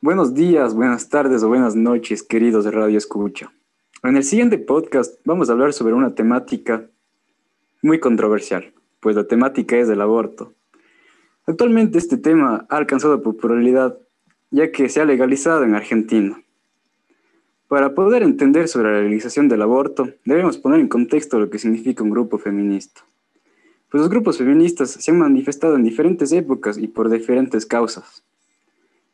Buenos 0.00 0.32
días, 0.32 0.74
buenas 0.74 1.08
tardes 1.08 1.42
o 1.42 1.48
buenas 1.48 1.74
noches, 1.74 2.22
queridos 2.22 2.64
de 2.64 2.70
Radio 2.70 2.96
Escucha. 2.96 3.52
En 4.04 4.16
el 4.16 4.22
siguiente 4.22 4.56
podcast 4.56 5.18
vamos 5.24 5.50
a 5.50 5.54
hablar 5.54 5.72
sobre 5.72 5.92
una 5.92 6.14
temática 6.14 6.88
muy 7.82 7.98
controversial, 7.98 8.72
pues 9.00 9.16
la 9.16 9.26
temática 9.26 9.76
es 9.76 9.88
el 9.88 10.00
aborto. 10.00 10.54
Actualmente 11.46 11.98
este 11.98 12.16
tema 12.16 12.64
ha 12.70 12.76
alcanzado 12.76 13.24
popularidad 13.24 13.98
ya 14.52 14.70
que 14.70 14.88
se 14.88 15.00
ha 15.00 15.04
legalizado 15.04 15.64
en 15.64 15.74
Argentina. 15.74 16.40
Para 17.66 17.96
poder 17.96 18.22
entender 18.22 18.68
sobre 18.68 18.92
la 18.92 18.98
legalización 18.98 19.48
del 19.48 19.62
aborto, 19.62 20.10
debemos 20.24 20.58
poner 20.58 20.78
en 20.78 20.86
contexto 20.86 21.40
lo 21.40 21.50
que 21.50 21.58
significa 21.58 22.04
un 22.04 22.10
grupo 22.10 22.38
feminista. 22.38 23.00
Pues 23.90 24.00
los 24.00 24.10
grupos 24.10 24.38
feministas 24.38 24.90
se 24.90 25.10
han 25.10 25.18
manifestado 25.18 25.74
en 25.74 25.82
diferentes 25.82 26.30
épocas 26.30 26.78
y 26.78 26.86
por 26.86 27.10
diferentes 27.10 27.66
causas. 27.66 28.22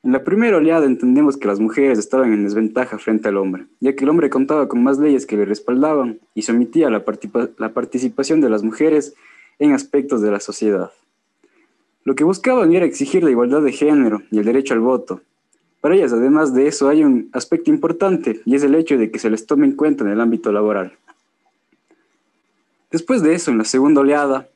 En 0.05 0.13
la 0.13 0.23
primera 0.23 0.59
oleada 0.59 0.85
entendemos 0.85 1.39
que 1.39 1.49
las 1.49 1.61
mujeres 1.61 1.99
estaban 1.99 2.31
en 2.35 2.45
desventaja 2.45 2.99
frente 2.99 3.29
al 3.29 3.39
hombre, 3.39 3.65
ya 3.81 3.97
que 3.97 4.05
el 4.05 4.11
hombre 4.11 4.29
contaba 4.29 4.69
con 4.69 4.83
más 4.83 4.99
leyes 4.99 5.25
que 5.25 5.39
le 5.39 5.47
respaldaban 5.47 6.21
y 6.35 6.43
sometía 6.43 6.91
la, 6.91 7.03
la 7.57 7.73
participación 7.73 8.43
de 8.43 8.51
las 8.51 8.63
mujeres 8.63 9.15
en 9.59 9.73
aspectos 9.73 10.21
de 10.21 10.31
la 10.31 10.41
sociedad. 10.41 10.91
Lo 12.05 12.15
que 12.15 12.23
buscaban 12.23 12.75
era 12.75 12.85
exigir 12.85 13.25
la 13.25 13.31
igualdad 13.31 13.63
de 13.63 13.73
género 13.73 14.21
y 14.31 14.41
el 14.41 14.45
derecho 14.45 14.75
al 14.75 14.81
voto. 14.81 15.23
Para 15.81 15.95
ellas, 15.95 16.13
además 16.13 16.53
de 16.53 16.67
eso, 16.67 16.91
hay 16.91 17.03
un 17.03 17.31
aspecto 17.33 17.71
importante 17.71 18.43
y 18.45 18.57
es 18.57 18.63
el 18.63 18.75
hecho 18.75 18.99
de 18.99 19.11
que 19.11 19.19
se 19.19 19.31
les 19.31 19.47
tome 19.47 19.65
en 19.65 19.75
cuenta 19.75 20.05
en 20.05 20.11
el 20.11 20.21
ámbito 20.21 20.53
laboral. 20.53 20.93
Después 22.91 23.23
de 23.23 23.35
eso, 23.35 23.51
en 23.51 23.57
la 23.57 23.65
segunda 23.65 24.03
oleada, 24.03 24.49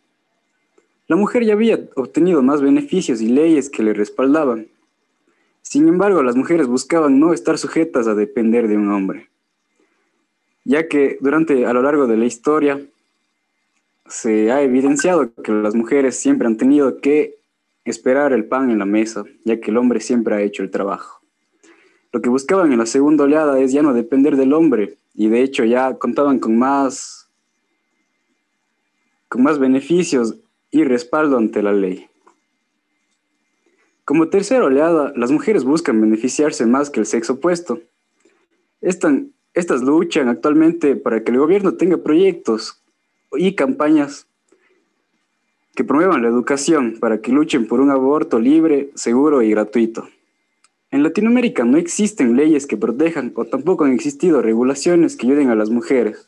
la 1.07 1.17
mujer 1.17 1.43
ya 1.47 1.55
había 1.55 1.81
obtenido 1.97 2.43
más 2.43 2.61
beneficios 2.61 3.23
y 3.23 3.29
leyes 3.29 3.71
que 3.71 3.83
le 3.83 3.95
respaldaban, 3.95 4.67
sin 5.69 5.87
embargo, 5.87 6.23
las 6.23 6.35
mujeres 6.35 6.67
buscaban 6.67 7.21
no 7.21 7.35
estar 7.35 7.59
sujetas 7.59 8.09
a 8.09 8.15
depender 8.15 8.69
de 8.69 8.79
un 8.79 8.91
hombre, 8.91 9.29
ya 10.65 10.89
que 10.89 11.19
durante 11.21 11.67
a 11.67 11.75
lo 11.75 11.83
largo 11.83 12.07
de 12.07 12.17
la 12.17 12.25
historia 12.25 12.81
se 14.07 14.51
ha 14.51 14.63
evidenciado 14.63 15.31
que 15.45 15.53
las 15.53 15.75
mujeres 15.75 16.17
siempre 16.19 16.47
han 16.47 16.57
tenido 16.57 17.03
que 17.03 17.37
esperar 17.85 18.33
el 18.33 18.47
pan 18.47 18.71
en 18.71 18.79
la 18.79 18.87
mesa, 18.87 19.25
ya 19.45 19.61
que 19.61 19.71
el 19.71 19.77
hombre 19.77 20.01
siempre 20.01 20.37
ha 20.37 20.41
hecho 20.41 20.63
el 20.63 20.71
trabajo. 20.71 21.21
Lo 22.13 22.23
que 22.23 22.31
buscaban 22.31 22.73
en 22.73 22.79
la 22.79 22.87
segunda 22.87 23.25
oleada 23.25 23.61
es 23.61 23.71
ya 23.71 23.83
no 23.83 23.93
depender 23.93 24.37
del 24.37 24.55
hombre 24.55 24.97
y 25.15 25.29
de 25.29 25.43
hecho 25.43 25.67
ya 25.67 25.99
contaban 25.99 26.39
con 26.39 26.57
más 26.57 27.29
con 29.29 29.43
más 29.43 29.59
beneficios 29.59 30.35
y 30.71 30.85
respaldo 30.85 31.37
ante 31.37 31.63
la 31.63 31.75
ley. 31.75 32.08
Como 34.09 34.31
tercera 34.31 34.65
oleada, 34.65 35.13
las 35.17 35.31
mujeres 35.31 35.65
buscan 35.65 36.01
beneficiarse 36.01 36.65
más 36.65 36.89
que 36.89 36.99
el 36.99 37.05
sexo 37.05 37.35
opuesto. 37.35 37.83
estas 38.81 39.83
luchan 39.83 40.31
actualmente 40.31 40.97
para 40.97 41.23
que 41.23 41.31
el 41.31 41.37
gobierno 41.37 41.75
tenga 41.75 41.99
proyectos 41.99 42.83
y 43.37 43.55
campañas 43.55 44.27
que 45.75 45.85
promuevan 45.85 46.23
la 46.23 46.29
educación 46.29 46.97
para 46.99 47.21
que 47.21 47.33
luchen 47.33 47.69
por 47.69 47.83
un 47.83 47.91
aborto 47.91 48.39
libre, 48.39 48.89
seguro 48.95 49.43
y 49.43 49.51
gratuito. 49.51 50.09
En 50.91 51.03
Latinoamérica 51.03 51.65
no 51.65 51.77
existen 51.77 52.35
leyes 52.35 52.67
que 52.67 52.79
protejan 52.79 53.33
o 53.35 53.45
tampoco 53.45 53.85
han 53.85 53.93
existido 53.93 54.41
regulaciones 54.41 55.17
que 55.17 55.27
ayuden 55.27 55.51
a 55.51 55.55
las 55.55 55.69
mujeres. 55.69 56.27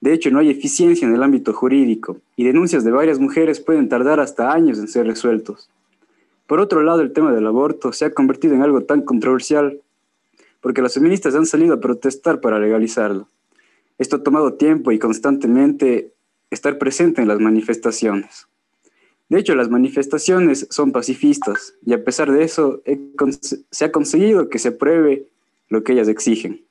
De 0.00 0.14
hecho, 0.14 0.30
no 0.30 0.38
hay 0.38 0.48
eficiencia 0.48 1.06
en 1.06 1.14
el 1.14 1.22
ámbito 1.22 1.52
jurídico 1.52 2.16
y 2.36 2.44
denuncias 2.44 2.84
de 2.84 2.90
varias 2.90 3.18
mujeres 3.18 3.60
pueden 3.60 3.90
tardar 3.90 4.18
hasta 4.18 4.50
años 4.50 4.78
en 4.78 4.88
ser 4.88 5.06
resueltos. 5.06 5.68
Por 6.52 6.60
otro 6.60 6.82
lado, 6.82 7.00
el 7.00 7.14
tema 7.14 7.32
del 7.32 7.46
aborto 7.46 7.94
se 7.94 8.04
ha 8.04 8.12
convertido 8.12 8.54
en 8.54 8.60
algo 8.60 8.82
tan 8.82 9.00
controversial 9.00 9.80
porque 10.60 10.82
las 10.82 10.92
feministas 10.92 11.34
han 11.34 11.46
salido 11.46 11.72
a 11.72 11.80
protestar 11.80 12.42
para 12.42 12.58
legalizarlo. 12.58 13.26
Esto 13.96 14.16
ha 14.16 14.22
tomado 14.22 14.52
tiempo 14.52 14.92
y 14.92 14.98
constantemente 14.98 16.12
estar 16.50 16.76
presente 16.76 17.22
en 17.22 17.28
las 17.28 17.40
manifestaciones. 17.40 18.48
De 19.30 19.38
hecho, 19.38 19.54
las 19.54 19.70
manifestaciones 19.70 20.66
son 20.68 20.92
pacifistas 20.92 21.72
y 21.86 21.94
a 21.94 22.04
pesar 22.04 22.30
de 22.30 22.44
eso 22.44 22.82
se 23.70 23.84
ha 23.86 23.90
conseguido 23.90 24.50
que 24.50 24.58
se 24.58 24.68
apruebe 24.68 25.28
lo 25.70 25.82
que 25.82 25.94
ellas 25.94 26.08
exigen. 26.08 26.66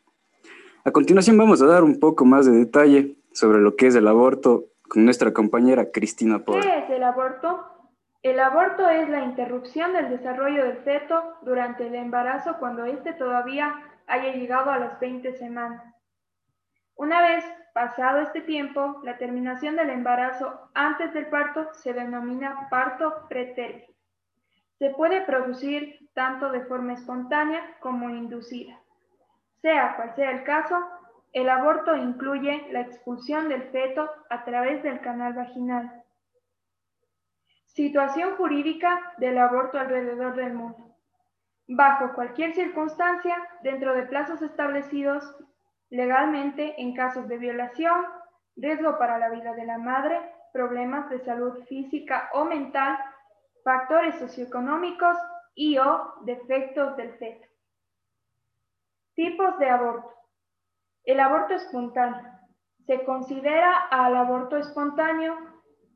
A 0.86 0.92
continuación 0.92 1.40
vamos 1.40 1.60
a 1.64 1.66
dar 1.66 1.84
un 1.84 2.00
poco 2.00 2.24
más 2.24 2.46
de 2.46 2.52
detalle 2.52 3.16
sobre 3.32 3.60
lo 3.60 3.76
que 3.76 3.88
es 3.88 3.96
el 3.96 4.08
aborto 4.08 4.66
con 4.88 5.06
nuestra 5.06 5.34
compañera 5.34 5.90
Cristina 5.90 6.46
Por. 6.46 6.62
¿Qué 6.62 6.70
es 6.70 6.90
el 6.92 7.02
aborto? 7.02 7.81
El 8.24 8.40
aborto 8.40 8.88
es 8.88 9.10
la 9.10 9.24
interrupción 9.24 9.94
del 9.94 10.10
desarrollo 10.10 10.64
del 10.64 10.78
feto 10.84 11.38
durante 11.42 11.88
el 11.88 11.96
embarazo 11.96 12.58
cuando 12.60 12.86
éste 12.86 13.14
todavía 13.14 13.74
haya 14.06 14.34
llegado 14.34 14.70
a 14.70 14.78
las 14.78 15.00
20 15.00 15.34
semanas. 15.38 15.84
Una 16.96 17.20
vez 17.22 17.44
pasado 17.74 18.20
este 18.20 18.42
tiempo, 18.42 19.02
la 19.04 19.18
terminación 19.18 19.76
del 19.76 19.90
embarazo 19.90 20.70
antes 20.76 21.12
del 21.14 21.28
parto 21.28 21.74
se 21.74 21.94
denomina 21.94 22.68
parto 22.70 23.26
pretérmino. 23.28 23.88
Se 24.78 24.92
puede 24.92 25.22
producir 25.22 26.08
tanto 26.14 26.52
de 26.52 26.62
forma 26.66 26.94
espontánea 26.94 27.76
como 27.80 28.12
inducida. 28.12 28.80
Sea 29.62 29.96
cual 29.96 30.14
sea 30.16 30.30
el 30.30 30.44
caso, 30.44 30.78
el 31.34 31.50
aborto 31.50 31.96
incluye 31.96 32.68
la 32.72 32.82
expulsión 32.82 33.50
del 33.50 33.64
feto 33.72 34.12
a 34.30 34.44
través 34.44 34.84
del 34.84 35.00
canal 35.02 35.34
vaginal. 35.34 36.01
Situación 37.74 38.36
jurídica 38.36 39.14
del 39.18 39.38
aborto 39.38 39.80
alrededor 39.80 40.36
del 40.36 40.54
mundo. 40.54 40.94
Bajo 41.68 42.14
cualquier 42.14 42.54
circunstancia, 42.54 43.38
dentro 43.64 43.94
de 43.94 44.04
plazos 44.04 44.42
establecidos 44.42 45.24
legalmente 45.90 46.82
en 46.82 46.94
casos 46.94 47.30
de 47.30 47.38
violación, 47.38 48.06
riesgo 48.58 48.98
para 48.98 49.18
la 49.20 49.30
vida 49.30 49.54
de 49.54 49.66
la 49.66 49.78
madre, 49.78 50.20
problemas 50.52 51.10
de 51.10 51.20
salud 51.20 51.64
física 51.64 52.30
o 52.34 52.44
mental, 52.44 52.98
factores 53.64 54.16
socioeconómicos 54.16 55.16
y 55.56 55.78
o 55.78 56.16
defectos 56.24 56.98
del 56.98 57.14
feto. 57.14 57.48
Tipos 59.16 59.58
de 59.60 59.70
aborto. 59.70 60.14
El 61.06 61.22
aborto 61.22 61.54
espontáneo. 61.54 62.32
Se 62.86 63.06
considera 63.06 63.88
al 63.90 64.18
aborto 64.18 64.58
espontáneo 64.58 65.51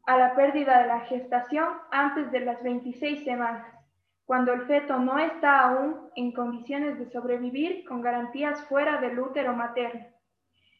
a 0.05 0.17
la 0.17 0.35
pérdida 0.35 0.81
de 0.81 0.87
la 0.87 0.99
gestación 1.01 1.67
antes 1.91 2.31
de 2.31 2.41
las 2.41 2.61
26 2.63 3.23
semanas, 3.23 3.65
cuando 4.25 4.53
el 4.53 4.65
feto 4.65 4.97
no 4.99 5.17
está 5.19 5.59
aún 5.59 6.09
en 6.15 6.31
condiciones 6.31 6.97
de 6.99 7.09
sobrevivir 7.11 7.85
con 7.85 8.01
garantías 8.01 8.61
fuera 8.65 8.99
del 8.99 9.19
útero 9.19 9.53
materno. 9.53 10.05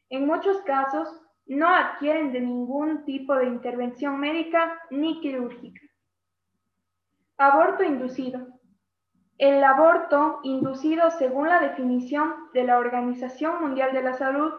En 0.09 0.25
muchos 0.25 0.62
casos, 0.62 1.08
no 1.47 1.68
adquieren 1.69 2.31
de 2.31 2.41
ningún 2.41 3.06
tipo 3.06 3.35
de 3.35 3.46
intervención 3.46 4.19
médica 4.19 4.80
ni 4.90 5.19
quirúrgica. 5.22 5.81
Aborto 7.38 7.84
inducido. 7.84 8.47
El 9.38 9.64
aborto 9.64 10.40
inducido, 10.44 11.12
según 11.12 11.50
la 11.50 11.59
definición 11.59 12.34
de 12.53 12.64
la 12.64 12.80
Organización 12.80 13.62
Mundial 13.62 13.91
de 13.94 14.02
la 14.02 14.14
Salud, 14.14 14.53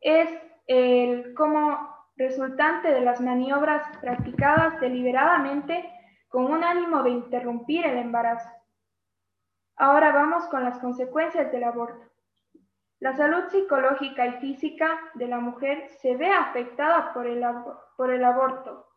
es 0.00 0.28
el 0.66 1.34
como 1.34 1.97
resultante 2.18 2.88
de 2.88 3.00
las 3.00 3.20
maniobras 3.20 3.82
practicadas 4.00 4.78
deliberadamente 4.80 5.90
con 6.28 6.46
un 6.46 6.64
ánimo 6.64 7.02
de 7.02 7.10
interrumpir 7.10 7.86
el 7.86 7.96
embarazo. 7.96 8.50
Ahora 9.76 10.12
vamos 10.12 10.44
con 10.48 10.64
las 10.64 10.78
consecuencias 10.80 11.50
del 11.52 11.64
aborto. 11.64 12.04
La 12.98 13.16
salud 13.16 13.44
psicológica 13.48 14.26
y 14.26 14.32
física 14.40 14.98
de 15.14 15.28
la 15.28 15.38
mujer 15.38 15.88
se 16.00 16.16
ve 16.16 16.28
afectada 16.30 17.14
por 17.14 17.28
el, 17.28 17.46
por 17.96 18.10
el 18.10 18.24
aborto, 18.24 18.88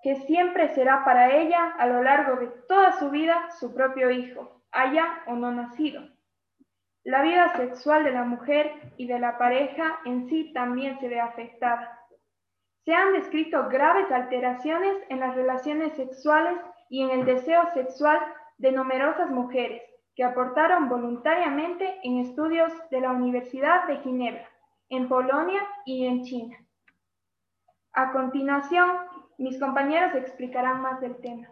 que 0.00 0.14
siempre 0.14 0.72
será 0.74 1.04
para 1.04 1.34
ella 1.34 1.74
a 1.76 1.86
lo 1.88 2.04
largo 2.04 2.36
de 2.36 2.46
toda 2.68 2.92
su 2.92 3.10
vida 3.10 3.50
su 3.58 3.74
propio 3.74 4.10
hijo, 4.10 4.62
haya 4.70 5.24
o 5.26 5.34
no 5.34 5.50
nacido. 5.50 6.02
La 7.02 7.22
vida 7.22 7.54
sexual 7.56 8.04
de 8.04 8.12
la 8.12 8.22
mujer 8.22 8.70
y 8.96 9.08
de 9.08 9.18
la 9.18 9.36
pareja 9.36 9.98
en 10.04 10.28
sí 10.28 10.52
también 10.54 10.98
se 11.00 11.08
ve 11.08 11.20
afectada. 11.20 12.03
Se 12.84 12.94
han 12.94 13.14
descrito 13.14 13.68
graves 13.70 14.10
alteraciones 14.10 14.96
en 15.08 15.20
las 15.20 15.34
relaciones 15.34 15.94
sexuales 15.96 16.58
y 16.90 17.02
en 17.02 17.10
el 17.10 17.24
deseo 17.24 17.62
sexual 17.72 18.18
de 18.58 18.72
numerosas 18.72 19.30
mujeres 19.30 19.82
que 20.14 20.22
aportaron 20.22 20.88
voluntariamente 20.88 21.98
en 22.02 22.18
estudios 22.18 22.70
de 22.90 23.00
la 23.00 23.10
Universidad 23.10 23.86
de 23.88 23.98
Ginebra, 23.98 24.48
en 24.90 25.08
Polonia 25.08 25.66
y 25.86 26.06
en 26.06 26.24
China. 26.24 26.58
A 27.92 28.12
continuación, 28.12 28.90
mis 29.38 29.58
compañeros 29.58 30.14
explicarán 30.14 30.82
más 30.82 31.00
del 31.00 31.16
tema. 31.16 31.48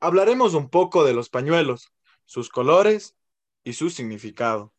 Hablaremos 0.00 0.54
un 0.54 0.68
poco 0.68 1.02
de 1.04 1.14
los 1.14 1.28
pañuelos, 1.28 1.92
sus 2.24 2.50
colores 2.50 3.16
y 3.64 3.72
su 3.72 3.90
significado. 3.90 4.72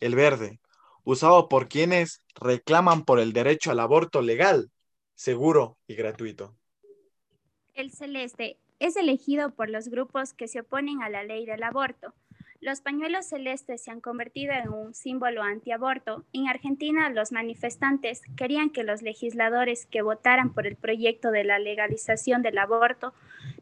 El 0.00 0.14
verde, 0.14 0.60
usado 1.02 1.48
por 1.48 1.68
quienes 1.68 2.22
reclaman 2.34 3.04
por 3.04 3.18
el 3.18 3.32
derecho 3.32 3.70
al 3.70 3.80
aborto 3.80 4.22
legal 4.22 4.70
seguro 5.14 5.78
y 5.86 5.94
gratuito. 5.94 6.54
El 7.74 7.90
celeste 7.90 8.58
es 8.78 8.96
elegido 8.96 9.50
por 9.54 9.70
los 9.70 9.88
grupos 9.88 10.34
que 10.34 10.48
se 10.48 10.60
oponen 10.60 11.02
a 11.02 11.08
la 11.08 11.24
ley 11.24 11.46
del 11.46 11.62
aborto. 11.62 12.14
los 12.60 12.80
pañuelos 12.80 13.26
celestes 13.26 13.84
se 13.84 13.90
han 13.90 14.00
convertido 14.00 14.54
en 14.54 14.70
un 14.70 14.94
símbolo 14.94 15.42
antiaborto, 15.42 16.24
en 16.32 16.48
Argentina 16.48 17.10
los 17.10 17.30
manifestantes 17.30 18.22
querían 18.36 18.70
que 18.70 18.84
los 18.84 19.02
legisladores 19.02 19.84
que 19.84 20.00
votaran 20.00 20.54
por 20.54 20.66
el 20.66 20.74
proyecto 20.76 21.30
de 21.30 21.44
la 21.44 21.58
legalización 21.58 22.40
del 22.40 22.56
aborto 22.56 23.12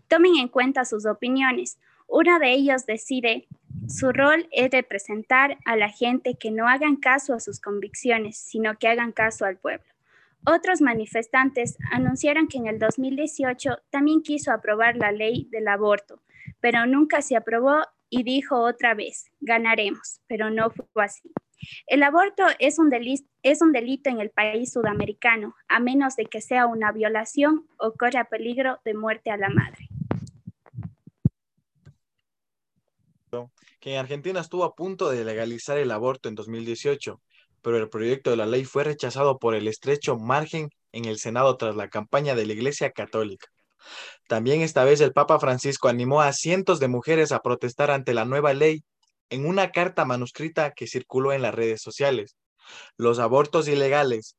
tomen 0.06 0.36
en 0.36 0.46
cuenta 0.46 0.84
sus 0.84 1.04
opiniones. 1.04 1.78
Uno 2.06 2.38
de 2.38 2.52
ellos 2.52 2.86
decide 2.86 3.48
su 3.88 4.12
rol 4.12 4.48
es 4.52 4.70
representar 4.70 5.58
a 5.64 5.76
la 5.76 5.88
gente 5.88 6.34
que 6.34 6.50
no 6.50 6.68
hagan 6.68 6.96
caso 6.96 7.34
a 7.34 7.40
sus 7.40 7.58
convicciones, 7.58 8.36
sino 8.36 8.78
que 8.78 8.86
hagan 8.86 9.10
caso 9.10 9.44
al 9.44 9.56
pueblo. 9.56 9.91
Otros 10.44 10.80
manifestantes 10.80 11.78
anunciaron 11.92 12.48
que 12.48 12.58
en 12.58 12.66
el 12.66 12.78
2018 12.80 13.78
también 13.90 14.22
quiso 14.22 14.52
aprobar 14.52 14.96
la 14.96 15.12
ley 15.12 15.46
del 15.50 15.68
aborto, 15.68 16.20
pero 16.60 16.84
nunca 16.86 17.22
se 17.22 17.36
aprobó 17.36 17.82
y 18.10 18.24
dijo 18.24 18.60
otra 18.60 18.94
vez, 18.94 19.30
ganaremos, 19.40 20.20
pero 20.26 20.50
no 20.50 20.70
fue 20.70 21.04
así. 21.04 21.32
El 21.86 22.02
aborto 22.02 22.42
es 22.58 22.80
un, 22.80 22.90
delito, 22.90 24.10
en 24.10 24.20
el 24.20 24.30
país 24.30 24.72
sudamericano, 24.72 25.54
a 25.68 25.78
menos 25.78 26.16
de 26.16 26.26
que 26.26 26.40
sea 26.40 26.66
una 26.66 26.90
violación 26.90 27.68
o 27.78 27.92
corra 27.92 28.24
peligro 28.24 28.80
de 28.84 28.94
muerte 28.94 29.30
a 29.30 29.36
la 29.36 29.48
madre. 29.48 29.88
que 33.80 33.94
en 33.94 33.98
Argentina 33.98 34.40
estuvo 34.40 34.62
a 34.62 34.76
punto 34.76 35.10
de 35.10 35.24
legalizar 35.24 35.76
el 35.76 35.90
aborto 35.90 36.28
en 36.28 36.36
2018, 36.36 37.20
pero 37.62 37.78
el 37.78 37.88
proyecto 37.88 38.30
de 38.30 38.36
la 38.36 38.46
ley 38.46 38.64
fue 38.64 38.84
rechazado 38.84 39.38
por 39.38 39.54
el 39.54 39.68
estrecho 39.68 40.16
margen 40.16 40.70
en 40.92 41.06
el 41.06 41.18
Senado 41.18 41.56
tras 41.56 41.76
la 41.76 41.88
campaña 41.88 42.34
de 42.34 42.46
la 42.46 42.52
Iglesia 42.52 42.90
Católica. 42.90 43.48
También 44.28 44.60
esta 44.60 44.84
vez 44.84 45.00
el 45.00 45.12
Papa 45.12 45.38
Francisco 45.40 45.88
animó 45.88 46.22
a 46.22 46.32
cientos 46.32 46.80
de 46.80 46.88
mujeres 46.88 47.32
a 47.32 47.40
protestar 47.40 47.90
ante 47.90 48.14
la 48.14 48.24
nueva 48.24 48.52
ley 48.52 48.84
en 49.30 49.46
una 49.46 49.70
carta 49.70 50.04
manuscrita 50.04 50.72
que 50.72 50.86
circuló 50.86 51.32
en 51.32 51.42
las 51.42 51.54
redes 51.54 51.80
sociales. 51.80 52.36
Los 52.96 53.18
abortos 53.18 53.68
ilegales 53.68 54.36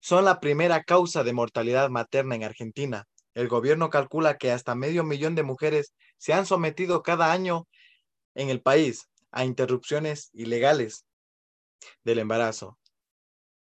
son 0.00 0.24
la 0.24 0.40
primera 0.40 0.82
causa 0.82 1.22
de 1.22 1.32
mortalidad 1.32 1.88
materna 1.90 2.34
en 2.34 2.44
Argentina. 2.44 3.06
El 3.34 3.48
gobierno 3.48 3.88
calcula 3.88 4.36
que 4.36 4.50
hasta 4.50 4.74
medio 4.74 5.04
millón 5.04 5.34
de 5.34 5.42
mujeres 5.42 5.94
se 6.18 6.32
han 6.32 6.44
sometido 6.44 7.02
cada 7.02 7.32
año 7.32 7.66
en 8.34 8.50
el 8.50 8.60
país 8.60 9.08
a 9.30 9.44
interrupciones 9.44 10.30
ilegales 10.32 11.06
del 12.04 12.18
embarazo. 12.18 12.78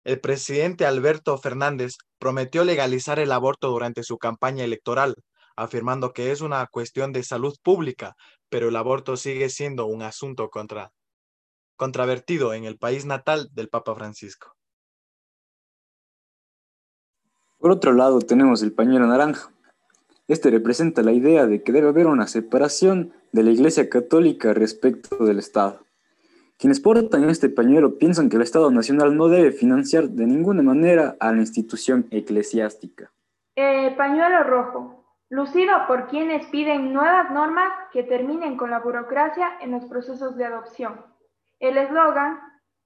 El 0.03 0.21
presidente 0.21 0.85
Alberto 0.85 1.37
Fernández 1.37 1.95
prometió 2.17 2.63
legalizar 2.63 3.19
el 3.19 3.31
aborto 3.31 3.69
durante 3.69 4.03
su 4.03 4.17
campaña 4.17 4.63
electoral, 4.63 5.15
afirmando 5.55 6.13
que 6.13 6.31
es 6.31 6.41
una 6.41 6.65
cuestión 6.67 7.11
de 7.11 7.23
salud 7.23 7.55
pública, 7.61 8.15
pero 8.49 8.69
el 8.69 8.75
aborto 8.75 9.17
sigue 9.17 9.49
siendo 9.49 9.85
un 9.85 10.03
asunto 10.03 10.49
contra, 10.49 10.91
contravertido 11.75 12.53
en 12.53 12.65
el 12.65 12.77
país 12.77 13.05
natal 13.05 13.49
del 13.51 13.69
Papa 13.69 13.95
Francisco. 13.95 14.55
Por 17.57 17.71
otro 17.71 17.91
lado, 17.93 18.19
tenemos 18.19 18.61
el 18.61 18.71
pañuelo 18.71 19.07
naranja. 19.07 19.51
Este 20.27 20.51
representa 20.51 21.01
la 21.01 21.13
idea 21.13 21.47
de 21.47 21.63
que 21.63 21.71
debe 21.71 21.89
haber 21.89 22.07
una 22.07 22.27
separación 22.27 23.13
de 23.31 23.43
la 23.43 23.51
Iglesia 23.51 23.89
Católica 23.89 24.53
respecto 24.53 25.25
del 25.25 25.39
Estado. 25.39 25.86
Quienes 26.59 26.79
portan 26.79 27.29
este 27.29 27.49
pañuelo 27.49 27.99
piensan 27.99 28.29
que 28.29 28.35
el 28.35 28.41
Estado 28.41 28.71
Nacional 28.71 29.15
no 29.15 29.27
debe 29.27 29.51
financiar 29.51 30.09
de 30.09 30.25
ninguna 30.25 30.63
manera 30.63 31.15
a 31.19 31.31
la 31.31 31.37
institución 31.37 32.07
eclesiástica. 32.09 33.11
Eh, 33.55 33.93
pañuelo 33.95 34.43
rojo, 34.43 35.05
lucido 35.29 35.73
por 35.87 36.07
quienes 36.07 36.47
piden 36.47 36.93
nuevas 36.93 37.29
normas 37.31 37.69
que 37.93 38.01
terminen 38.01 38.57
con 38.57 38.71
la 38.71 38.79
burocracia 38.79 39.59
en 39.61 39.69
los 39.69 39.85
procesos 39.85 40.35
de 40.35 40.45
adopción. 40.45 40.95
El 41.59 41.77
eslogan, 41.77 42.39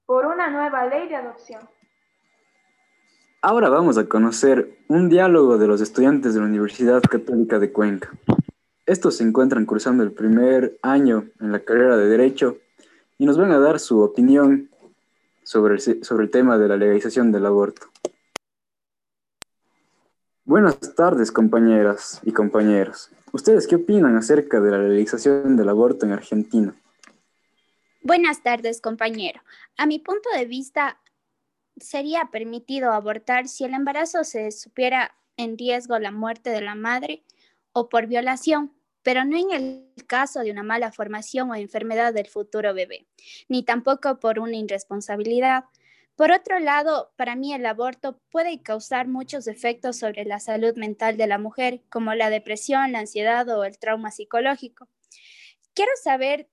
por 0.06 0.26
una 0.26 0.50
nueva 0.50 0.86
ley 0.88 1.08
de 1.08 1.16
adopción. 1.16 1.62
Ahora 3.42 3.70
vamos 3.70 3.98
a 3.98 4.08
conocer 4.08 4.80
un 4.90 5.08
diálogo 5.08 5.58
de 5.58 5.68
los 5.68 5.80
estudiantes 5.80 6.34
de 6.34 6.42
la 6.42 6.48
Universidad 6.48 7.02
Católica 7.02 7.58
de 7.58 7.72
Cuenca. 7.72 8.10
Estos 8.86 9.18
se 9.18 9.24
encuentran 9.24 9.66
cursando 9.66 10.04
el 10.04 10.12
primer 10.12 10.78
año 10.82 11.30
en 11.40 11.54
la 11.54 11.62
carrera 11.62 11.96
de 11.96 12.10
Derecho 12.10 12.58
y 13.22 13.26
nos 13.26 13.38
van 13.38 13.52
a 13.52 13.60
dar 13.60 13.80
su 13.80 14.00
opinión 14.02 14.72
sobre 15.44 15.76
el, 15.76 16.04
sobre 16.04 16.24
el 16.24 16.32
tema 16.32 16.58
de 16.58 16.68
la 16.68 16.76
legalización 16.76 17.32
del 17.32 17.46
aborto. 17.46 17.86
Buenas 20.44 20.80
tardes, 20.96 21.32
compañeras 21.32 22.20
y 22.24 22.32
compañeros. 22.32 23.12
¿Ustedes 23.32 23.68
qué 23.68 23.76
opinan 23.76 24.18
acerca 24.18 24.60
de 24.60 24.72
la 24.72 24.80
legalización 24.80 25.56
del 25.56 25.70
aborto 25.70 26.08
en 26.08 26.14
Argentina? 26.14 26.74
Buenas 28.02 28.42
tardes, 28.42 28.82
compañero. 28.82 29.40
A 29.78 29.86
mi 29.86 30.00
punto 30.00 30.28
de 30.36 30.46
vista, 30.46 31.00
sería 31.78 32.30
permitido 32.32 32.92
abortar 32.92 33.48
si 33.48 33.66
el 33.66 33.76
embarazo 33.76 34.24
se 34.24 34.50
supiera 34.50 35.12
en 35.38 35.60
riesgo 35.60 36.00
la 36.00 36.10
muerte 36.10 36.50
de 36.50 36.62
la 36.62 36.74
madre 36.74 37.24
o 37.72 37.88
por 37.88 38.08
violación, 38.08 38.74
pero 39.04 39.26
no 39.26 39.38
en 39.38 39.52
el 39.52 40.06
caso 40.08 40.42
de 40.42 40.52
una 40.52 40.64
mala 40.64 40.92
formación 40.92 41.50
o 41.50 41.56
enfermedad 41.56 42.14
del 42.14 42.28
futuro 42.28 42.74
bebé, 42.74 43.08
ni 43.48 43.64
tampoco 43.64 44.20
por 44.20 44.40
una 44.40 44.56
irresponsabilidad. 44.58 45.66
Por 46.16 46.32
otro 46.32 46.60
lado, 46.60 47.12
para 47.16 47.36
mí 47.36 47.54
el 47.54 47.66
aborto 47.66 48.20
puede 48.32 48.62
causar 48.62 49.08
muchos 49.08 49.48
efectos 49.48 49.98
sobre 49.98 50.26
la 50.26 50.40
salud 50.40 50.76
mental 50.76 51.18
de 51.18 51.28
la 51.28 51.38
mujer, 51.38 51.82
como 51.90 52.14
la 52.14 52.30
depresión, 52.30 52.92
la 52.92 53.00
ansiedad 53.00 53.48
o 53.50 53.64
el 53.64 53.80
trauma 53.80 54.12
psicológico. 54.12 54.88
Quiero 55.74 55.92
saber 56.04 56.50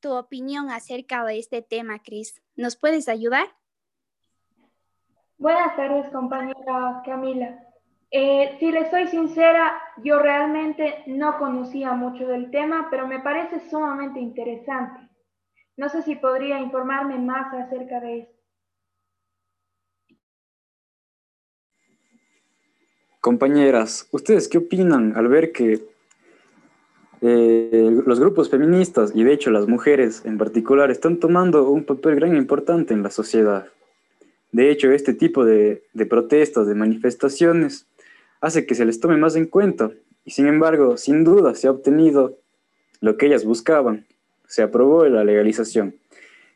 tu 0.00 0.12
opinión 0.12 0.70
acerca 0.70 1.24
de 1.24 1.38
este 1.38 1.62
tema, 1.62 2.00
Cris. 2.00 2.42
¿Nos 2.56 2.76
puedes 2.76 3.08
ayudar? 3.08 3.46
Buenas 5.38 5.76
tardes, 5.76 6.10
compañera 6.10 7.02
Camila. 7.04 7.71
Eh, 8.14 8.56
si 8.60 8.70
le 8.70 8.90
soy 8.90 9.08
sincera, 9.08 9.72
yo 10.04 10.18
realmente 10.18 11.02
no 11.06 11.38
conocía 11.38 11.94
mucho 11.94 12.28
del 12.28 12.50
tema, 12.50 12.88
pero 12.90 13.06
me 13.06 13.20
parece 13.20 13.58
sumamente 13.70 14.20
interesante. 14.20 15.00
No 15.78 15.88
sé 15.88 16.02
si 16.02 16.16
podría 16.16 16.60
informarme 16.60 17.18
más 17.18 17.54
acerca 17.54 18.00
de 18.00 18.18
esto. 18.18 18.32
Compañeras, 23.22 24.06
¿ustedes 24.12 24.46
qué 24.46 24.58
opinan 24.58 25.16
al 25.16 25.28
ver 25.28 25.50
que 25.50 25.82
eh, 27.22 28.02
los 28.04 28.20
grupos 28.20 28.50
feministas 28.50 29.12
y 29.14 29.24
de 29.24 29.32
hecho 29.32 29.50
las 29.50 29.66
mujeres 29.68 30.22
en 30.26 30.36
particular 30.36 30.90
están 30.90 31.18
tomando 31.18 31.70
un 31.70 31.84
papel 31.84 32.16
gran 32.16 32.36
importante 32.36 32.92
en 32.92 33.02
la 33.02 33.10
sociedad? 33.10 33.68
De 34.50 34.70
hecho, 34.70 34.90
este 34.90 35.14
tipo 35.14 35.46
de, 35.46 35.84
de 35.94 36.04
protestas, 36.04 36.66
de 36.66 36.74
manifestaciones, 36.74 37.86
hace 38.42 38.66
que 38.66 38.74
se 38.74 38.84
les 38.84 39.00
tome 39.00 39.16
más 39.16 39.36
en 39.36 39.46
cuenta. 39.46 39.90
Y 40.26 40.32
sin 40.32 40.46
embargo, 40.46 40.98
sin 40.98 41.24
duda 41.24 41.54
se 41.54 41.68
ha 41.68 41.70
obtenido 41.70 42.36
lo 43.00 43.16
que 43.16 43.26
ellas 43.26 43.46
buscaban. 43.46 44.04
Se 44.46 44.62
aprobó 44.62 45.06
la 45.06 45.24
legalización. 45.24 45.94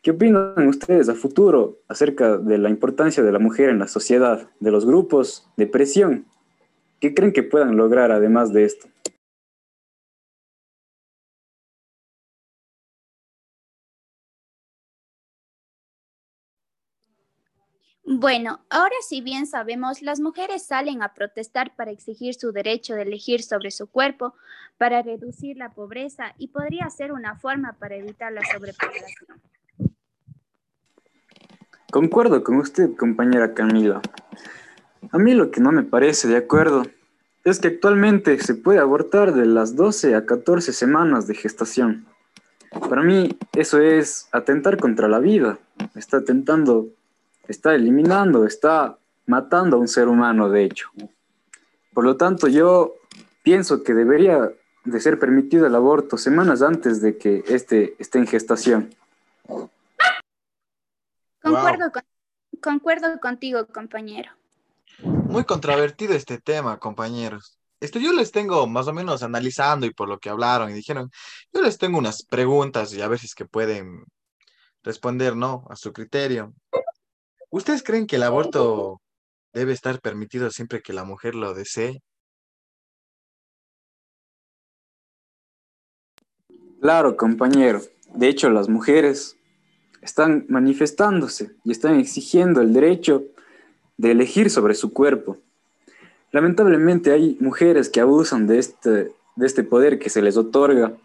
¿Qué 0.03 0.11
opinan 0.11 0.69
ustedes 0.69 1.09
a 1.09 1.15
futuro 1.15 1.79
acerca 1.89 2.37
de 2.37 2.59
la 2.59 2.69
importancia 2.69 3.23
de 3.23 3.33
la 3.33 3.39
mujer 3.39 3.71
en 3.71 3.79
la 3.79 3.89
sociedad, 3.89 4.51
de 4.61 4.71
los 4.71 4.85
grupos 4.85 5.49
de 5.57 5.67
presión? 5.67 6.27
¿Qué 7.01 7.15
creen 7.15 7.33
que 7.33 7.43
puedan 7.43 7.77
lograr 7.77 8.13
además 8.13 8.53
de 8.53 8.65
esto? 8.65 8.89
Bueno, 18.19 18.61
ahora 18.71 18.95
si 19.07 19.21
bien 19.21 19.47
sabemos, 19.47 20.01
las 20.01 20.21
mujeres 20.21 20.65
salen 20.65 21.03
a 21.03 21.13
protestar 21.13 21.77
para 21.77 21.91
exigir 21.91 22.33
su 22.33 22.51
derecho 22.51 22.95
de 22.95 23.03
elegir 23.03 23.43
sobre 23.43 23.71
su 23.71 23.89
cuerpo, 23.89 24.33
para 24.79 25.03
reducir 25.03 25.59
la 25.59 25.69
pobreza 25.73 26.33
y 26.39 26.49
podría 26.49 26.89
ser 26.89 27.13
una 27.13 27.37
forma 27.37 27.75
para 27.75 27.97
evitar 27.97 28.33
la 28.33 28.41
sobrepoblación. 28.51 29.43
Concuerdo 31.93 32.43
con 32.43 32.57
usted, 32.57 32.97
compañera 32.97 33.53
Camila. 33.53 34.01
A 35.11 35.19
mí 35.19 35.35
lo 35.35 35.51
que 35.51 35.61
no 35.61 35.71
me 35.71 35.83
parece 35.83 36.27
de 36.27 36.39
acuerdo 36.39 36.85
es 37.45 37.61
que 37.61 37.69
actualmente 37.69 38.41
se 38.41 38.55
puede 38.55 38.79
abortar 38.79 39.35
de 39.35 39.45
las 39.45 39.77
12 39.77 40.15
a 40.15 40.25
14 40.25 40.73
semanas 40.73 41.27
de 41.27 41.35
gestación. 41.35 42.07
Para 42.89 43.03
mí 43.03 43.39
eso 43.53 43.79
es 43.79 44.31
atentar 44.33 44.79
contra 44.79 45.07
la 45.07 45.19
vida, 45.19 45.59
está 45.95 46.17
atentando 46.17 46.89
está 47.49 47.75
eliminando, 47.75 48.47
está 48.47 48.99
matando 49.27 49.77
a 49.77 49.81
un 49.81 49.89
ser 49.89 50.09
humano, 50.09 50.49
de 50.49 50.65
hecho. 50.65 50.91
Por 51.93 52.05
lo 52.05 52.17
tanto, 52.17 52.49
yo 52.49 52.95
pienso 53.43 53.83
que 53.83 53.95
debería 53.95 54.53
de 54.85 55.01
ser 55.01 55.19
permitido 55.19 55.67
el 55.67 55.75
aborto 55.75 56.17
semanas 56.17 56.63
antes 56.63 57.01
de 57.03 57.19
que 57.19 57.43
este 57.49 57.97
esté 57.99 58.19
en 58.19 58.27
gestación. 58.27 58.95
Concuerdo, 61.43 61.93
concuerdo 62.61 63.21
contigo, 63.21 63.67
compañero. 63.67 64.31
Muy 64.99 65.45
controvertido 65.45 66.15
este 66.15 66.39
tema, 66.39 66.79
compañeros. 66.79 67.59
esto 67.81 67.99
yo 67.99 68.13
les 68.13 68.33
tengo 68.33 68.67
más 68.67 68.89
o 68.89 68.93
menos 68.93 69.23
analizando 69.23 69.87
y 69.87 69.93
por 69.93 70.09
lo 70.09 70.19
que 70.19 70.31
hablaron 70.31 70.71
y 70.71 70.75
dijeron, 70.75 71.11
yo 71.53 71.63
les 71.63 71.79
tengo 71.79 71.99
unas 71.99 72.25
preguntas 72.25 72.95
y 72.95 73.03
a 73.03 73.09
ver 73.09 73.19
si 73.19 73.27
es 73.27 73.35
que 73.35 73.45
pueden 73.45 74.05
responder, 74.83 75.37
¿no? 75.37 75.67
A 75.69 75.77
su 75.77 75.93
criterio. 75.93 76.55
¿Ustedes 77.51 77.83
creen 77.83 78.07
que 78.07 78.17
el 78.17 78.25
aborto 78.25 79.01
debe 79.53 79.73
estar 79.73 80.01
permitido 80.01 80.51
siempre 80.51 80.83
que 80.83 80.93
la 80.93 81.05
mujer 81.05 81.35
lo 81.35 81.55
desee? 81.55 82.03
Claro, 86.81 87.17
compañero. 87.17 87.81
De 88.15 88.29
hecho, 88.29 88.51
las 88.51 88.69
mujeres 88.69 89.37
están 90.03 90.47
manifestándose 90.49 91.53
y 91.65 91.73
están 91.73 91.99
exigiendo 91.99 92.61
el 92.61 92.73
derecho 92.73 93.25
de 93.97 94.11
elegir 94.13 94.51
sobre 94.51 94.75
su 94.75 94.93
cuerpo. 94.93 95.39
Lamentablemente 96.33 97.13
hay 97.13 97.37
mujeres 97.41 97.89
que 97.89 98.01
abusan 98.01 98.47
de 98.47 98.59
este, 98.59 98.91
de 98.91 99.47
este 99.47 99.65
poder 99.65 99.99
que 99.99 100.11
se 100.11 100.23
les 100.23 100.37
otorga 100.37 100.97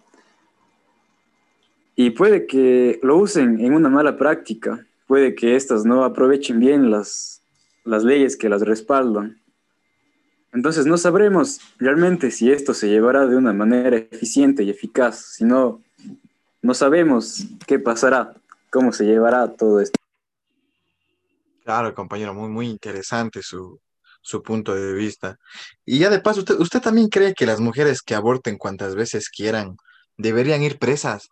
y 1.95 2.11
puede 2.11 2.47
que 2.47 2.99
lo 3.03 3.17
usen 3.17 3.59
en 3.59 3.73
una 3.73 3.89
mala 3.89 4.17
práctica, 4.17 4.85
puede 5.11 5.35
que 5.35 5.57
éstas 5.57 5.83
no 5.83 6.05
aprovechen 6.05 6.57
bien 6.61 6.89
las, 6.89 7.41
las 7.83 8.05
leyes 8.05 8.37
que 8.37 8.47
las 8.47 8.61
respaldan. 8.61 9.41
Entonces 10.53 10.85
no 10.85 10.97
sabremos 10.97 11.59
realmente 11.79 12.31
si 12.31 12.49
esto 12.49 12.73
se 12.73 12.87
llevará 12.87 13.27
de 13.27 13.35
una 13.35 13.51
manera 13.51 13.97
eficiente 13.97 14.63
y 14.63 14.69
eficaz, 14.69 15.33
si 15.33 15.43
no, 15.43 15.83
no 16.61 16.73
sabemos 16.73 17.45
qué 17.67 17.77
pasará, 17.77 18.33
cómo 18.69 18.93
se 18.93 19.03
llevará 19.03 19.51
todo 19.51 19.81
esto. 19.81 19.99
Claro, 21.65 21.93
compañero, 21.93 22.33
muy, 22.33 22.47
muy 22.47 22.69
interesante 22.69 23.43
su, 23.43 23.81
su 24.21 24.41
punto 24.41 24.73
de 24.73 24.93
vista. 24.93 25.37
Y 25.83 25.99
ya 25.99 26.09
de 26.09 26.21
paso, 26.21 26.39
¿usted, 26.39 26.55
¿usted 26.57 26.79
también 26.79 27.09
cree 27.09 27.33
que 27.33 27.45
las 27.45 27.59
mujeres 27.59 28.01
que 28.01 28.15
aborten 28.15 28.57
cuantas 28.57 28.95
veces 28.95 29.27
quieran 29.27 29.75
deberían 30.15 30.63
ir 30.63 30.79
presas? 30.79 31.27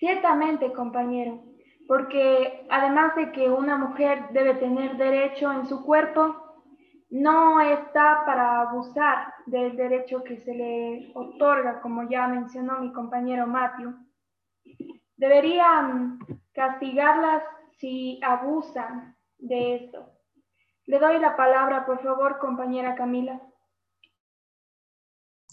Ciertamente, 0.00 0.72
compañero 0.72 1.50
porque 1.90 2.68
además 2.70 3.16
de 3.16 3.32
que 3.32 3.50
una 3.50 3.76
mujer 3.76 4.28
debe 4.30 4.54
tener 4.54 4.96
derecho 4.96 5.50
en 5.50 5.66
su 5.66 5.84
cuerpo, 5.84 6.36
no 7.10 7.60
está 7.60 8.22
para 8.24 8.60
abusar 8.60 9.34
del 9.46 9.74
derecho 9.74 10.22
que 10.22 10.36
se 10.36 10.54
le 10.54 11.10
otorga, 11.16 11.80
como 11.80 12.08
ya 12.08 12.28
mencionó 12.28 12.78
mi 12.78 12.92
compañero 12.92 13.48
Matthew. 13.48 13.92
Deberían 15.16 16.20
castigarlas 16.54 17.42
si 17.72 18.20
abusan 18.22 19.16
de 19.38 19.74
esto. 19.74 20.12
Le 20.86 21.00
doy 21.00 21.18
la 21.18 21.34
palabra, 21.34 21.84
por 21.86 22.00
favor, 22.04 22.38
compañera 22.38 22.94
Camila. 22.94 23.40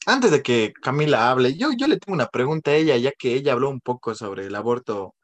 Antes 0.10 0.32
de 0.32 0.42
que 0.42 0.72
Camila 0.72 1.30
hable, 1.30 1.58
yo, 1.58 1.72
yo 1.78 1.86
le 1.86 1.98
tengo 1.98 2.16
una 2.16 2.28
pregunta 2.28 2.72
a 2.72 2.76
ella, 2.76 2.96
ya 2.96 3.12
que 3.12 3.34
ella 3.34 3.52
habló 3.52 3.70
un 3.70 3.82
poco 3.82 4.16
sobre 4.16 4.46
el 4.46 4.56
aborto 4.56 5.16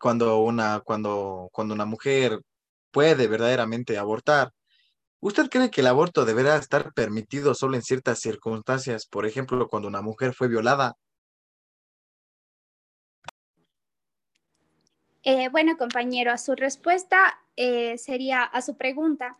cuando 0.00 0.40
una, 0.40 0.80
cuando, 0.80 1.48
cuando 1.52 1.72
una 1.72 1.84
mujer 1.84 2.40
puede 2.90 3.28
verdaderamente 3.28 3.96
abortar. 3.96 4.50
¿Usted 5.20 5.48
cree 5.48 5.70
que 5.70 5.82
el 5.82 5.86
aborto 5.86 6.24
deberá 6.24 6.56
estar 6.56 6.92
permitido 6.94 7.54
solo 7.54 7.76
en 7.76 7.82
ciertas 7.82 8.18
circunstancias? 8.18 9.06
Por 9.06 9.24
ejemplo, 9.24 9.68
cuando 9.68 9.86
una 9.86 10.02
mujer 10.02 10.34
fue 10.34 10.48
violada. 10.48 10.96
Eh, 15.22 15.48
bueno, 15.48 15.76
compañero, 15.78 16.32
a 16.32 16.38
su 16.38 16.56
respuesta 16.56 17.38
eh, 17.54 17.96
sería, 17.98 18.42
a 18.42 18.62
su 18.62 18.76
pregunta, 18.76 19.38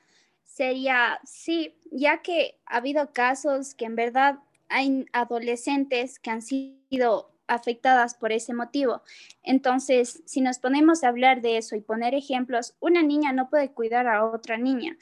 sería 0.61 1.19
sí, 1.25 1.75
ya 1.91 2.21
que 2.21 2.61
ha 2.67 2.77
habido 2.77 3.15
casos 3.15 3.75
que 3.75 3.87
en 3.87 3.97
verdad 3.97 4.41
hay 4.69 5.07
adolescentes 5.15 6.19
que 6.19 6.29
han 6.29 6.43
sido 6.43 7.33
afectadas 7.47 8.15
por 8.15 8.31
ese 8.31 8.53
motivo. 8.53 9.01
Entonces, 9.43 10.23
si 10.27 10.43
nos 10.43 10.59
ponemos 10.59 11.03
a 11.03 11.09
hablar 11.09 11.41
de 11.41 11.57
eso 11.57 11.77
y 11.77 11.81
poner 11.81 12.15
ejemplos, 12.15 12.77
una 12.79 13.03
niña 13.03 13.33
no 13.33 13.49
puede 13.49 13.71
cuidar 13.71 14.07
a 14.07 14.27
otra 14.27 14.59
niña. 14.59 14.99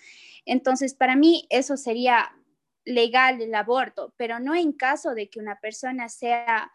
Entonces, 0.46 0.94
para 0.94 1.16
mí 1.16 1.44
eso 1.50 1.76
sería 1.76 2.30
legal 2.84 3.42
el 3.42 3.52
aborto, 3.52 4.14
pero 4.16 4.38
no 4.38 4.54
en 4.54 4.70
caso 4.70 5.12
de 5.16 5.28
que 5.28 5.40
una 5.40 5.58
persona 5.58 6.08
sea 6.08 6.70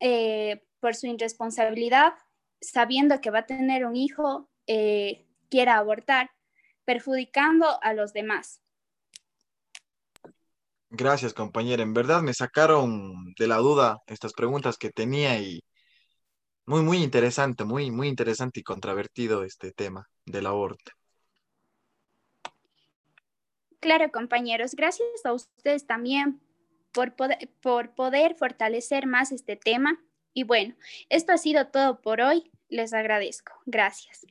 eh, 0.00 0.64
por 0.80 0.94
su 0.94 1.06
irresponsabilidad, 1.06 2.14
sabiendo 2.62 3.20
que 3.20 3.30
va 3.30 3.40
a 3.40 3.46
tener 3.46 3.84
un 3.84 3.94
hijo, 3.94 4.48
eh, 4.66 5.26
quiera 5.50 5.76
abortar, 5.76 6.30
perjudicando 6.84 7.82
a 7.82 7.94
los 7.94 8.12
demás. 8.12 8.60
Gracias, 10.90 11.32
compañera. 11.32 11.82
En 11.82 11.94
verdad 11.94 12.20
me 12.20 12.34
sacaron 12.34 13.32
de 13.38 13.46
la 13.46 13.56
duda 13.56 14.02
estas 14.06 14.34
preguntas 14.34 14.76
que 14.76 14.90
tenía 14.90 15.38
y 15.38 15.64
muy, 16.66 16.82
muy 16.82 16.98
interesante, 16.98 17.64
muy, 17.64 17.90
muy 17.90 18.08
interesante 18.08 18.60
y 18.60 18.62
controvertido 18.62 19.42
este 19.42 19.72
tema 19.72 20.08
del 20.26 20.46
aborto. 20.46 20.92
Claro, 23.80 24.12
compañeros, 24.12 24.74
gracias 24.74 25.08
a 25.24 25.32
ustedes 25.32 25.86
también 25.86 26.40
por 26.92 27.16
poder, 27.16 27.50
por 27.60 27.94
poder 27.94 28.34
fortalecer 28.36 29.06
más 29.06 29.32
este 29.32 29.56
tema. 29.56 29.98
Y 30.34 30.44
bueno, 30.44 30.76
esto 31.08 31.32
ha 31.32 31.38
sido 31.38 31.68
todo 31.68 32.00
por 32.00 32.20
hoy. 32.20 32.50
Les 32.68 32.92
agradezco. 32.92 33.52
Gracias. 33.66 34.26